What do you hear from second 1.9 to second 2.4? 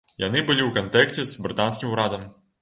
урадам.